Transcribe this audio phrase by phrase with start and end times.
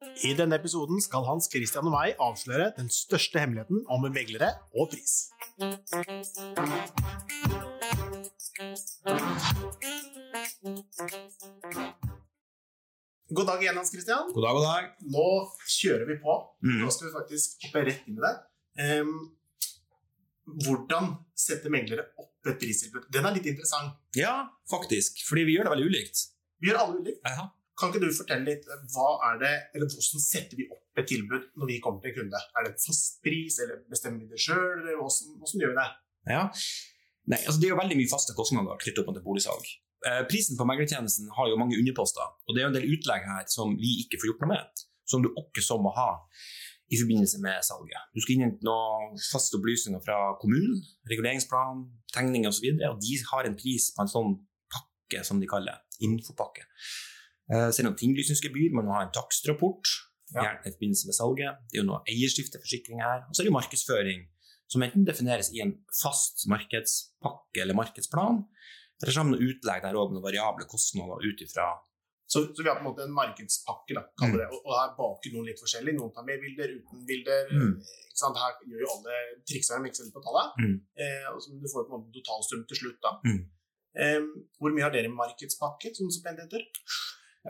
[0.00, 4.88] I denne episoden skal Hans Christian og meg avsløre den største hemmeligheten om meglere og
[4.94, 5.28] pris.
[13.28, 14.32] God dag igjen, Hans Christian.
[14.32, 14.88] God dag, god dag.
[15.18, 15.26] Nå
[15.76, 16.38] kjører vi på.
[16.64, 16.80] Mm.
[16.80, 18.34] Nå skal vi faktisk hoppe rett inn i det.
[18.80, 19.14] Um,
[20.64, 23.12] hvordan setter meglere opp et pristilbud?
[23.12, 24.00] Den er litt interessant.
[24.16, 25.20] Ja, faktisk.
[25.28, 26.28] Fordi vi gjør det veldig ulikt.
[26.56, 27.20] Vi gjør alle ulikt.
[27.28, 27.50] Ja.
[27.80, 31.50] Kan ikke du fortelle litt hva er det, eller hvordan setter vi opp et tilbud
[31.56, 32.40] når vi kommer til en kunde?
[32.54, 35.78] Er det en fast pris, eller bestemmer vi det sjøl, eller hvordan, hvordan gjør vi
[35.80, 35.90] det?
[36.36, 36.46] ja.
[37.30, 39.66] Nei, altså Det er jo veldig mye faste kostnader knyttet opp til boligsalg.
[40.08, 43.26] Eh, prisen på meglertjenesten har jo mange underposter, og det er jo en del utlegg
[43.28, 46.10] her som vi ikke får gjort noe med, som du også må ha
[46.90, 48.08] i forbindelse med salget.
[48.16, 50.80] Du skal innhente noen faste opplysninger fra kommunen,
[51.12, 51.84] reguleringsplan,
[52.16, 54.34] tegninger osv., og, så videre, og de har en pris på en sånn
[54.72, 56.66] pakke som de kaller infopakke.
[57.50, 59.90] Eh, om er det tinglysningsgebyr, man må ha en takstrapport,
[60.30, 61.56] gjerne i forbindelse med salget.
[61.70, 64.20] Det er jo noe eierskifteforsikring her, og så er det jo markedsføring,
[64.70, 68.44] som enten defineres i en fast markedspakke eller markedsplan,
[69.02, 71.72] eller sammen med utlegg der òg med noen variable kostnader ut ifra
[72.30, 74.40] Så, så vi har på en måte en markedspakke, da, kaller Mm.
[74.40, 74.48] det.
[74.54, 75.96] Og, og her baker noen litt forskjellig.
[75.96, 77.48] Noen tar med bilder, uten bilder.
[77.50, 77.72] Mm.
[77.82, 78.38] Ikke sant?
[78.38, 79.16] Her gjør jo alle
[79.50, 80.52] triksa med eksempel på tallet.
[80.62, 80.76] Mm.
[81.02, 83.00] Eh, og så du får på en måte totalstrøm til slutt.
[83.02, 83.12] da.
[83.26, 83.40] Mm.
[83.98, 84.20] Eh,
[84.62, 86.62] hvor mye har dere markedspakke, som pent heter?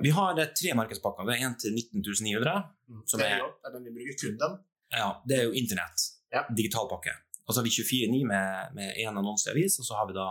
[0.03, 1.27] Vi har eh, tre markedspakker.
[1.27, 2.55] Det er en til 19 900.
[2.91, 3.03] Mm.
[3.11, 4.59] Som er, er- den vi bruker kun den.
[4.95, 6.07] Ja, det er jo internett.
[6.35, 6.45] Ja.
[6.55, 7.15] Digital pakke.
[7.47, 10.15] Og så har vi 24,9 med, med én annonse i avis, og så har vi
[10.15, 10.29] da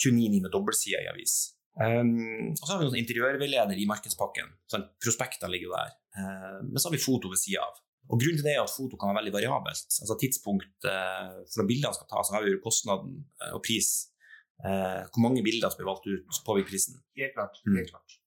[0.00, 1.34] 29,9 med dobbeltside i avis.
[1.74, 4.52] Um, og så har vi noen interiørveileder i markedspakken.
[4.70, 5.92] Sånn, prospekter ligger jo der.
[6.16, 7.80] Uh, men så har vi foto ved sida av.
[8.12, 9.96] Og Grunnen til det er at foto kan være veldig variabelt.
[10.04, 13.92] Altså Tidspunkt uh, for når bildene skal tas, har vi kostnaden uh, og pris.
[14.64, 17.00] Uh, hvor mange bilder som blir valgt ut, påvirker prisen.
[17.18, 17.60] Helt klart.
[17.66, 17.80] Mm.
[17.80, 18.20] helt klart.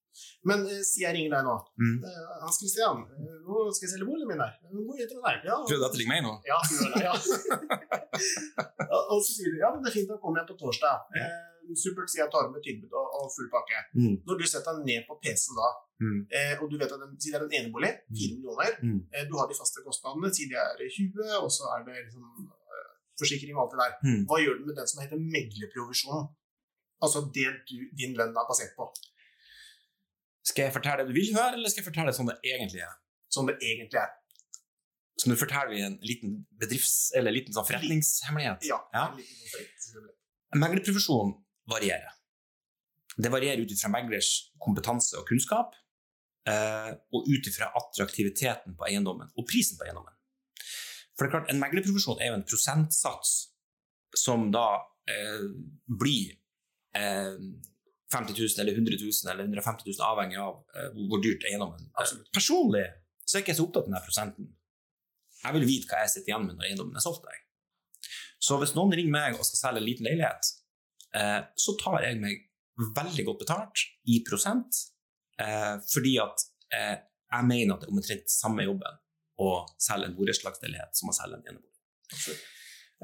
[0.50, 1.56] Men uh, si jeg ringer deg nå.
[1.82, 1.96] Mm.
[2.02, 4.54] Uh, Hans Christian, uh, nå skal jeg selge boligen min her.
[4.72, 5.38] Hvor heter den der?
[5.50, 6.32] Ja, Prøv å ringe meg nå.
[6.48, 7.14] Ja, det, ja.
[9.12, 11.06] og så sier du ja, men det er fint, da kommer jeg på torsdag.
[11.14, 13.82] Uh, supert, sier jeg tar med tilbud og, og full pakke.
[13.98, 14.14] Mm.
[14.28, 16.18] Når du setter deg ned på PC-en da, Mm.
[16.30, 19.00] eh, og du vet at den, si det er en enebolig, 4 millioner, Mm.
[19.18, 22.22] eh, du har de faste kostnadene, si det er 20, og så er det liksom,
[22.70, 22.84] eh,
[23.18, 23.96] forsikring og alt det der.
[24.06, 24.20] Mm.
[24.30, 26.28] Hva gjør du med den som heter meglerprovisjon?
[27.02, 28.86] Altså det du, din lønn er basert på,
[30.58, 32.82] Skal jeg fortelle det du vil høre, eller skal jeg fortelle det sånn det egentlig
[32.82, 32.96] er?
[33.28, 34.12] som det egentlig er.
[35.18, 38.68] Så nå forteller vi en liten bedrifts- eller liten sånn forretningshemmelighet.
[38.68, 38.78] Ja.
[38.94, 39.08] Ja.
[39.10, 39.88] en liten konflikt.
[40.56, 41.34] Meglerprofesjonen
[41.68, 42.14] varierer.
[43.18, 44.30] Det varierer ut ifra meglers
[44.62, 45.74] kompetanse og kunnskap,
[46.46, 50.14] eh, og ut ifra attraktiviteten på eiendommen og prisen på eiendommen.
[51.16, 53.50] For det er klart, En meglerprofesjon er jo en prosentsats
[54.14, 54.78] som da
[55.10, 55.50] eh,
[55.84, 56.38] blir
[56.94, 57.34] eh,
[58.12, 61.90] 50 000 eller 100 000 eller 150 000, avhengig av uh, hvor dyrt eiendommen er.
[62.00, 62.30] Absolutt.
[62.34, 62.86] Personlig
[63.24, 64.50] så er jeg ikke så opptatt av denne prosenten.
[65.42, 67.28] Jeg vil vite hva jeg sitter igjen med når eiendommen er solgt.
[67.28, 67.44] Jeg.
[68.42, 70.52] Så hvis noen ringer meg og skal selge en liten leilighet,
[71.18, 72.46] uh, så tar jeg meg
[72.96, 74.80] veldig godt betalt i prosent,
[75.42, 76.96] uh, fordi at eh,
[77.28, 79.00] jeg mener at det er omtrent samme jobben
[79.38, 82.38] å selge en borettslagsleilighet som å selge en enebolig.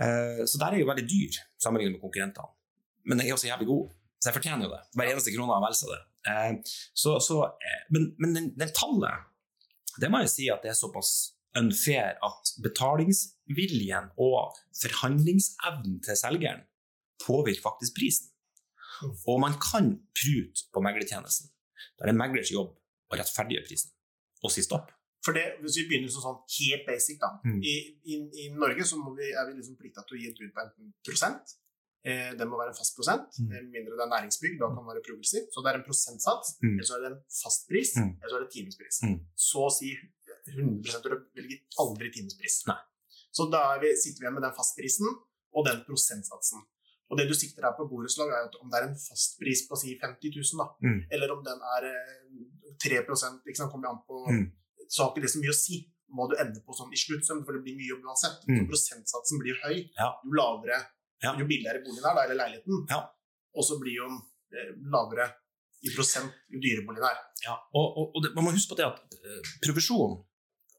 [0.02, 2.50] Eh, så der er jeg jo veldig dyr sammenlignet med konkurrentene.
[3.04, 3.92] Men jeg er også jævlig god,
[4.24, 4.80] så jeg fortjener jo det.
[4.96, 6.00] Hver eneste krone har vel det.
[6.32, 9.26] Eh, så, så, eh, men men den, den tallet,
[10.00, 11.10] det må jeg si at det er såpass
[11.60, 16.64] unfair at betalingsviljen og forhandlingsevnen til selgeren
[17.20, 18.30] påvirker faktisk prisen.
[19.28, 21.52] Og man kan prute på meglertjenesten.
[21.98, 22.72] Da er det meglers jobb
[23.12, 23.92] å rettferdiggjøre prisen
[24.40, 24.88] og si stopp.
[25.24, 27.30] For det, Hvis vi begynner sånn, sånn helt basic, da.
[27.44, 27.60] Mm.
[27.60, 27.76] I,
[28.08, 30.56] i, I Norge så må vi, er vi liksom plikta til å gi et bud
[30.56, 31.54] på enten prosent.
[32.04, 33.50] Eh, det må være en fast prosent, Mm.
[33.52, 34.58] eh, mindre det er næringsbygg.
[34.60, 35.42] Da kan det være progressiv.
[35.52, 36.74] Så det er en prosentsats, Mm.
[36.76, 38.12] eller så er det en fastpris, Mm.
[38.20, 38.96] eller så er det timespris.
[39.02, 39.18] Mm.
[39.36, 39.88] Så å si
[40.48, 42.66] 100% du velger aldri timespris.
[42.68, 42.76] Nei.
[43.32, 45.08] Så da er vi, sitter vi igjen med den fastprisen
[45.54, 46.60] og den prosentsatsen.
[47.10, 49.76] Og det du sikter her på borettslag, er at om det er en fastpris på
[49.80, 51.00] si 50 000, da, Mm.
[51.10, 54.52] eller om den er eh, 3 liksom, sant, kommer an på Mm.
[54.88, 57.44] Så har ikke det så mye å si hva du ender på sånn i sluttsum,
[57.44, 58.44] for det blir mye jobb uansett.
[58.46, 58.58] Mm.
[58.60, 59.88] Så prosentsatsen blir høy.
[59.98, 60.86] Jo lavere,
[61.22, 61.32] Ja.
[61.38, 62.84] jo billigere boligen er, da, eller leiligheten.
[62.90, 63.00] Ja.
[63.54, 64.20] Og så blir jo den
[64.58, 65.30] eh, lavere
[65.84, 67.18] i prosent jo dyrere boligen er.
[67.44, 70.18] Ja, og, og, og det, man må huske på det at uh, provisjon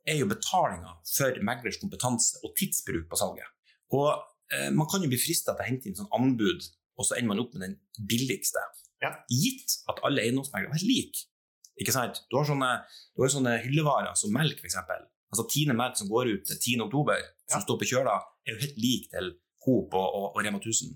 [0.06, 3.46] er jo betalinga for meglers kompetanse og tidsbruk på salget.
[3.94, 4.10] Og
[4.54, 6.66] eh, man kan jo bli frista til å hente inn sånn anbud,
[6.98, 7.78] og så ender man opp med den
[8.10, 8.62] billigste.
[9.04, 9.14] Ja.
[9.30, 11.26] Gitt at alle eiendomsmeglere er like.
[11.82, 12.22] Ikke sant?
[12.32, 12.70] Du har sånne,
[13.18, 14.78] du har sånne hyllevarer som melk, f.eks.
[14.80, 16.86] Altså Tine melk som går ut til 10.
[16.86, 17.66] oktober, som Ja.
[17.66, 18.14] står på kjøla,
[18.46, 19.34] er jo helt lik til
[19.66, 20.96] Coop og, og, og Rema 1000.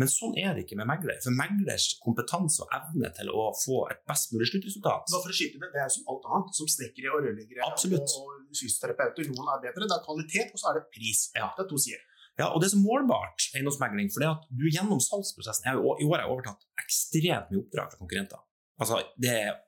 [0.00, 1.18] Men sånn er det ikke med megler.
[1.20, 5.36] For meglers kompetanse og evne til å få et best mulig sluttresultat Bare for å
[5.36, 8.14] skyte med, det er som alt annet, som snekkere og rørleggere Absolutt.
[8.16, 9.28] og, fysioterapeuter.
[9.30, 11.26] Noen er bedre, det er kvalitet, og så er det pris.
[11.36, 11.50] Ja.
[11.56, 12.06] Det er to sider.
[12.40, 16.06] Ja, og det er så målbart eiendomsmegling, for det at du gjennom salgsprosessen jeg, I
[16.06, 18.40] år har jeg overtatt ekstremt mye oppdrag fra konkurrenter.
[18.80, 19.58] Altså, det er,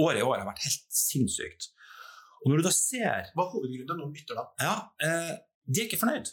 [0.00, 1.66] Året i år har vært helt sinnssykt.
[2.40, 4.44] Og når du da ser Hva er hovedgrunnen til at noen bytter da?
[4.64, 5.34] Ja, eh,
[5.68, 6.30] de er ikke fornøyd.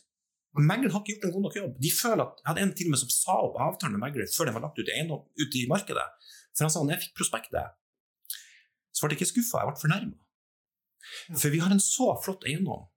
[0.57, 1.73] Megleren har ikke gjort en god nok jobb.
[1.83, 4.29] De føler at, Jeg hadde en til og med som sa opp avtalen med megler
[4.33, 6.05] før den var lagt ut i, eiendom, ut i markedet.
[6.55, 7.75] For han sa når jeg fikk prospektet,
[8.95, 10.15] så ble jeg ikke skuffa, jeg ble fornærma.
[11.37, 12.87] For vi har en så flott eiendom,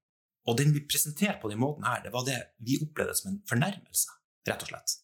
[0.48, 3.42] og den vi presenterte på den måten her, det var det vi opplevde som en
[3.50, 4.16] fornærmelse,
[4.48, 4.96] rett og slett.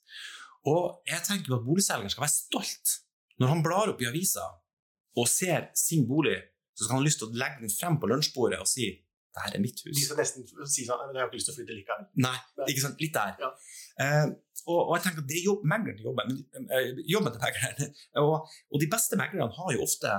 [0.66, 2.96] Og jeg tenker jo at boligselgeren skal være stolt
[3.40, 4.46] når han blar opp i avisa
[5.16, 6.38] og ser sin bolig,
[6.76, 8.88] så skal han ha lyst til å legge den frem på lunsjbordet og si
[9.36, 9.92] det her er mitt hus.
[9.92, 12.06] De skal nesten si sånn men 'Jeg har ikke lyst til å flytte likevel'.
[12.24, 12.36] Nei,
[12.72, 13.00] ikke sant?
[13.04, 13.34] Litt der.
[13.42, 13.50] Ja.
[14.04, 14.26] Eh,
[14.66, 17.92] og, og jeg tenker at det er jobb, megleren Jobber jobben, eh, jobben til megleren.
[18.24, 20.14] Og, og de beste meglerne har jo ofte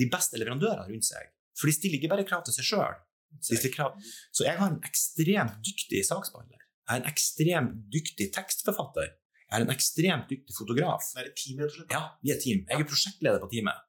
[0.00, 1.28] de beste leverandørene rundt seg.
[1.56, 2.96] For de stiller ikke bare krav til seg sjøl.
[3.44, 6.62] Så jeg har en ekstremt dyktig saksbehandler.
[6.86, 9.08] Jeg har en ekstremt dyktig tekstforfatter.
[9.46, 11.02] Jeg har en ekstremt dyktig fotograf.
[11.14, 11.92] Det er et team, rett og slett.
[11.94, 12.64] Ja, vi er team.
[12.66, 13.84] Jeg er prosjektleder på teamet.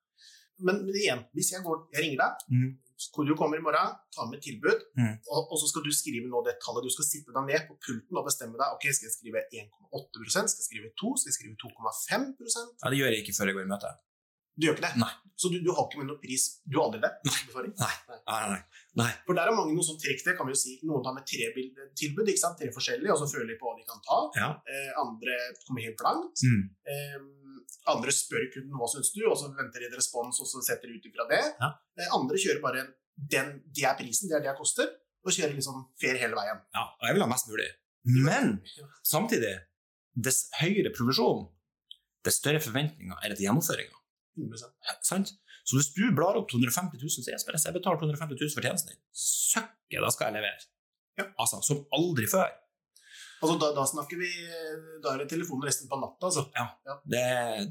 [0.58, 2.70] Men, men igjen, hvis jeg, går, jeg ringer deg, Mm.
[3.28, 5.14] Du kommer i morgen, tar med tilbud, Mm.
[5.30, 6.84] og, og så skal du skrive nå det tallet.
[6.84, 8.74] Du skal sitte deg ned på pulten og bestemme deg.
[8.74, 12.98] ok, Skal jeg skrive 1,8 Skal jeg skrive 2 Skal jeg skrive 2,5% Ja, det
[13.00, 13.92] gjør jeg ikke før jeg går i møte.
[14.58, 14.96] Du gjør ikke det?
[14.98, 15.12] Nei.
[15.38, 16.44] Så du, du har ikke med noen pris?
[16.66, 17.12] Du har aldri det?
[17.30, 17.42] Nei.
[17.78, 17.94] Nei.
[18.26, 18.62] Nei, nei,
[18.98, 19.12] nei.
[19.28, 20.24] For der er mange noen som trekk.
[20.26, 20.74] Det kan vi jo si.
[20.90, 21.52] Noen tar med tre
[22.02, 22.58] tilbud, ikke sant?
[22.58, 24.18] tre forskjellige, og så føler de på hva de kan ta.
[24.42, 24.48] Ja.
[24.66, 25.36] Eh, andre
[25.68, 26.42] kommer helt blankt.
[26.42, 26.64] Mm.
[26.90, 27.20] Eh,
[27.92, 30.90] andre spør kunden hva syns du, og så venter de et respons, og så setter
[30.90, 31.44] de ut ifra det.
[31.62, 31.74] Ja.
[32.00, 32.86] Eh, andre kjører bare
[33.18, 34.92] den, det er prisen, det er det jeg koster,
[35.26, 36.62] og kjører liksom fair hele veien.
[36.76, 37.68] Ja, og jeg vil ha mest mulig.
[38.28, 38.58] Men
[39.06, 39.56] samtidig,
[40.16, 41.48] dess høyere provisjon,
[42.26, 43.98] dess større forventninger er det til gjennomføringa.
[44.38, 45.34] 100%.
[45.68, 48.94] Så hvis du blar opp 250 000, så jeg jeg betaler 250 000 for tjenesten
[48.94, 49.02] din.
[49.12, 50.68] Søkke, da skal jeg levere.
[51.20, 51.26] Ja.
[51.42, 52.54] Altså, som aldri før.
[53.38, 54.30] Altså, da, da snakker vi
[55.04, 56.48] Da er det telefonen resten på natta, altså.
[57.06, 57.24] Det,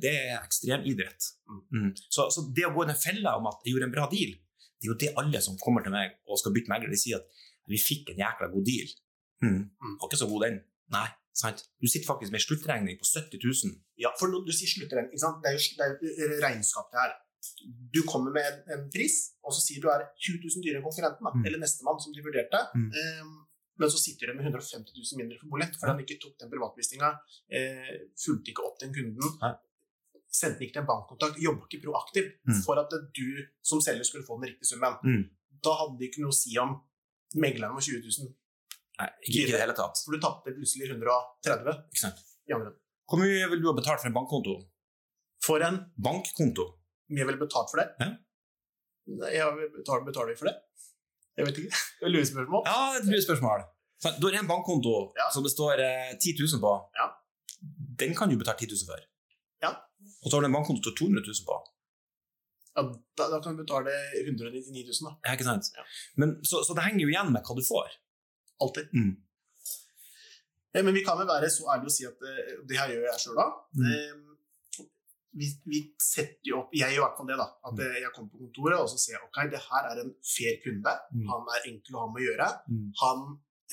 [0.04, 1.30] det er ekstremidrett.
[1.50, 1.62] Mm.
[1.74, 1.90] Mm.
[2.06, 4.32] Så, så det å gå i den fella om at jeg gjorde en bra deal,
[4.76, 7.18] det er jo det alle som kommer til meg og skal bytte megler, de sier
[7.18, 8.90] at vi fikk en jækla god deal.
[9.42, 9.60] Mm.
[9.66, 9.94] Mm.
[10.00, 10.58] Var ikke så god den.
[10.94, 11.64] Nei, sant.
[11.82, 13.74] Du sitter faktisk med sluttregning på 70 000.
[14.04, 15.40] Ja, for du sier sluttregning, ikke sant?
[15.42, 17.16] det er jo, det er jo regnskap det her.
[17.94, 20.86] Du kommer med en, en pris, og så sier du er 20 000 dyrere enn
[20.86, 21.44] konkurrenten, da, Mm.
[21.46, 22.62] eller nestemann, som de vurderte.
[22.74, 22.88] Mm.
[23.02, 23.34] Ehm,
[23.78, 26.50] men så sitter du med 150 000 mindre for bollett fordi han ikke tok den
[26.52, 27.10] privatvisninga,
[27.50, 27.94] eh,
[28.24, 29.52] fulgte ikke opp den kunden, Nei.
[30.32, 32.62] sendte ikke til en bankkontakt, jobba ikke proaktivt Mm.
[32.64, 33.28] for at du
[33.62, 34.96] som selger skulle få den riktige summen.
[35.04, 35.22] Mm.
[35.62, 36.74] Da hadde det ikke noe å si om
[37.36, 38.34] megleren var 20 000,
[38.98, 39.98] Nei, ikke i det hele tatt.
[40.04, 42.20] for du tapte plutselig 130 Ikke sant?
[42.48, 42.72] i andre.
[43.08, 44.54] Hvor mye vil du ha betalt for en bankkonto?
[45.44, 46.64] For en Bankkonto?
[47.10, 47.92] mye ville betalt for det?
[48.00, 48.16] Ja.
[49.30, 50.56] Jeg betaler, betaler vi for det?
[51.36, 51.80] Jeg vet ikke.
[52.00, 52.62] Det Lurespørsmål.
[52.68, 53.64] Ja, et lurespørsmål.
[54.20, 55.26] Du har en bankkonto Ja.
[55.32, 56.72] som det står eh, 10 000 på.
[56.98, 57.06] Ja.
[58.02, 59.00] Den kan du betale 10 000 for.
[59.64, 59.70] Ja.
[60.22, 61.56] Og så har du en bankkonto til 200 000 på.
[62.76, 62.82] Ja,
[63.16, 65.12] da, da kan du betale 199 000, da.
[65.24, 65.70] Ja, ikke sant?
[65.76, 65.84] Ja.
[66.20, 67.94] Men, så, så det henger jo igjen med hva du får.
[68.60, 68.92] Alltid.
[68.92, 69.14] Mm.
[70.76, 73.06] Eh, Men vi kan vel være så ærlige å si at eh, det her gjør
[73.08, 73.46] jeg sjøl da.
[73.80, 74.25] Mm.
[75.36, 77.46] Vi, vi setter jo opp Jeg gjør i hvert fall det, da.
[77.68, 77.96] At Mm.
[78.02, 80.92] jeg kommer på kontoret og så ser jeg ok, det her er en fair kunde.
[81.12, 81.26] Mm.
[81.30, 82.48] Han er enkel å ha med å gjøre.
[82.72, 82.86] Mm.
[83.02, 83.24] Han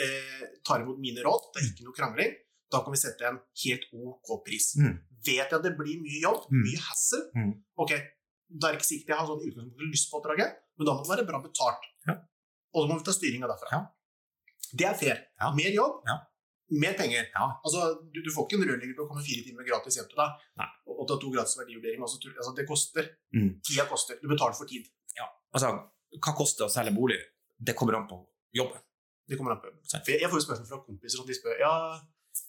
[0.03, 1.48] eh, tar imot mine råd.
[1.53, 2.34] Det er ikke noe krangling.
[2.74, 4.74] Da kan vi sette en helt OK pris.
[4.82, 4.98] Mm.
[5.24, 7.53] Vet jeg at det blir mye jobb, mye hassle, Mm.
[7.79, 7.91] ok,
[8.60, 10.93] da er det ikke sikkert jeg har sånn i utgangspunktet lyst på oppdraget, men da
[10.98, 11.86] må det være bra betalt.
[12.10, 12.15] Ja.
[12.74, 13.70] Og så må vi ta styringa derfra.
[13.72, 13.82] Ja.
[14.74, 15.17] Det er fair.
[15.39, 15.53] Ja.
[15.55, 16.17] Mer jobb, Ja.
[16.82, 17.27] Mer penger.
[17.34, 17.48] Ja.
[17.65, 20.20] Altså, du, du får ikke en rørlegger til å komme fire timer gratis hjem til
[20.22, 20.68] deg Nei.
[20.89, 22.01] og, og ta to gratis verdivurdering.
[22.06, 23.10] Altså, altså, det koster.
[23.36, 23.51] Mm.
[23.68, 24.18] Tida koster.
[24.24, 24.89] Du betaler for tid.
[25.53, 25.70] Altså,
[26.18, 27.20] hva koster det å selge bolig?
[27.62, 28.18] Det kommer an på
[28.58, 28.82] jobben.
[29.30, 29.70] Det kommer an på.
[29.70, 29.84] jobben.
[29.94, 31.74] For jeg, jeg får jo spørsmål fra kompiser som de spør ja,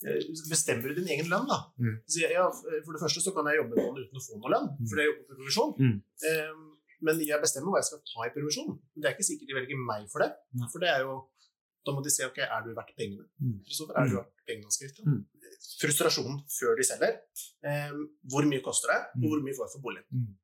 [0.09, 1.59] eh, bestemmer du din egen lønn, da?
[1.81, 1.99] Mm.
[2.09, 4.52] Så jeg, ja, for det første så kan jeg jobbe noen uten å få noe
[4.54, 4.88] lønn, Mm.
[4.88, 5.75] for det er jobber på provisjon.
[5.78, 5.99] Mm.
[6.33, 6.64] Um,
[7.04, 8.73] men jeg bestemmer hva jeg skal ta i provisjon.
[8.97, 10.31] Det er ikke sikkert de velger meg for det.
[10.57, 10.69] Nei.
[10.73, 11.19] For det er jo
[11.85, 13.26] Da må de se ok, er du verdt pengene.
[13.41, 13.59] Mm.
[13.67, 14.81] Kristoffer, er du verdt pengene hans?
[15.05, 15.25] Mm.
[15.81, 17.19] Frustrasjonen før de selger.
[17.64, 17.91] Eh,
[18.33, 19.29] hvor mye koster det, og Mm.
[19.29, 20.07] hvor mye får jeg for boligen?
[20.12, 20.37] Mm.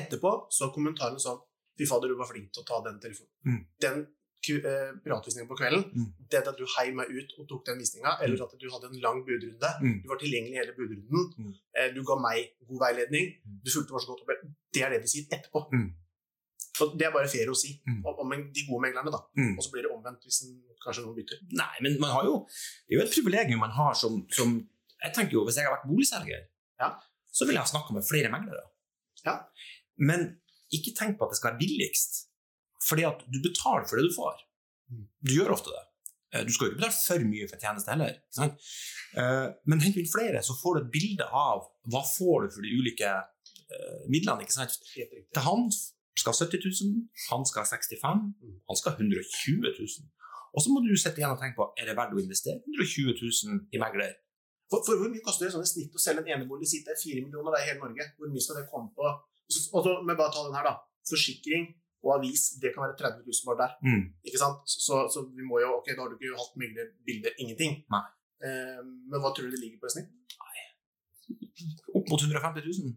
[0.00, 1.40] Etterpå så er kommentarene sånn
[1.76, 3.28] Fy fader, du var flink til å ta den telefonen.
[3.44, 3.66] Mm.
[3.84, 4.06] Den
[4.48, 6.12] eh, privatvisningen på kvelden, Mm.
[6.30, 9.00] det at du heiv meg ut og tok den visninga, eller at du hadde en
[9.00, 10.02] lang budrunde, Mm.
[10.02, 11.54] du var tilgjengelig i hele budrunden, Mm.
[11.74, 13.60] eh, du ga meg god veiledning, Mm.
[13.64, 14.30] du fulgte meg så godt opp.
[14.72, 15.68] Det er det de sier etterpå.
[16.84, 18.02] Og det er bare fair å si Mm.
[18.04, 19.20] om, de gode meglerne, da.
[19.38, 19.56] Mm.
[19.58, 21.38] Og så blir det omvendt hvis en, kanskje noen bytter.
[21.52, 22.46] Nei, men man har jo
[22.88, 24.68] Det er jo et privilegium man har som, som
[25.02, 26.46] Jeg tenker jo, Hvis jeg har vært boligselger,
[26.80, 26.98] Ja.
[27.32, 28.62] så vil jeg ha snakka med flere meglere.
[29.24, 29.40] Ja.
[29.98, 30.38] Men
[30.72, 32.26] ikke tenk på at det skal være billigst.
[32.88, 34.36] Fordi at du betaler for det du får.
[34.92, 35.06] Mm.
[35.24, 35.84] Du gjør ofte det.
[36.32, 38.18] Eh, Du skal jo ikke betale for mye for tjeneste heller.
[38.30, 38.54] Sant?
[39.16, 42.62] Eh, Men hent inn flere, så får du et bilde av hva får du for
[42.62, 44.42] de ulike eh, midlene.
[44.42, 44.78] ikke sant?
[44.94, 45.70] Det Til han
[46.16, 46.92] skal 70 000,
[47.30, 48.54] han skal 65 Mm.
[48.68, 50.06] han skal 120 000.
[50.56, 53.12] Og så må du sitte igjen og tenke på er det verdt å investere 120
[53.20, 54.14] 000 i megler.
[54.70, 56.66] For, for hvor mye koster det sånn i snitt å selge en enebolig?
[56.70, 58.06] Si det er fire millioner i hele Norge.
[58.18, 59.04] Hvor mye skal det komme på?
[59.06, 60.74] Og så, men bare ta den her, da.
[61.06, 61.68] Forsikring
[62.06, 63.72] og avis, det kan være 30 000 bare der.
[63.86, 64.02] Mm.
[64.26, 64.64] Ikke sant?
[64.86, 67.76] Så, så, vi må jo Ok, da har du ikke hatt meglerbilder, ingenting.
[67.94, 68.02] Nei.
[68.46, 68.80] Eh,
[69.10, 70.10] men hva tror du det ligger på i snitt?
[70.40, 70.64] Nei.
[72.00, 72.94] Opp mot 150 000.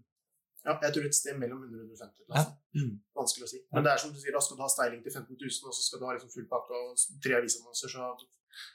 [0.67, 2.51] Ja, jeg tror et sted mellom 100 og 150 Altså.
[2.75, 2.79] Ja.
[2.81, 2.95] Mm.
[3.15, 3.59] Vanskelig å si.
[3.73, 5.73] Men det er som du sier, da skal du ha styling til 15 000, og
[5.77, 8.09] så skal du ha liksom full pakke og tre avisannonser, så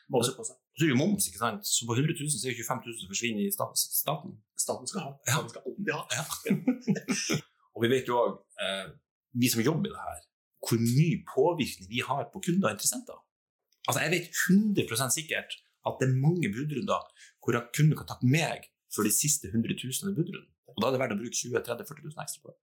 [0.08, 0.56] må du se på seg.
[0.78, 1.66] Så er jo moms, ikke sant?
[1.68, 4.32] Så på 100 000 så er jo 25 000 som forsvinner i sta- staten.
[4.64, 5.12] Staten skal ha.
[5.28, 6.02] Staten skal alltid ha.
[7.74, 8.86] Og vi vet jo òg, eh,
[9.42, 10.20] vi som jobber i det her,
[10.64, 13.18] hvor mye påvirkning vi har på kunder og interessenter.
[13.84, 17.02] Altså, jeg vet 100% sikkert at det er mange budrunder
[17.44, 20.48] hvor kunder kan takke meg for de siste 100 000 i budrunden.
[20.74, 22.58] Og da er det verdt å bruke 20 000-40 000 ekstra på det.